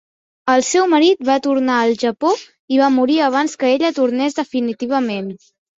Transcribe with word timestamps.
El 0.53 0.63
seu 0.69 0.87
marit 0.93 1.21
va 1.29 1.35
tornar 1.47 1.75
al 1.83 1.93
Japó 2.05 2.33
i 2.77 2.83
va 2.83 2.91
morir 2.99 3.21
abans 3.29 3.57
que 3.63 3.73
ella 3.77 3.97
tornés 4.03 4.43
definitivament. 4.45 5.35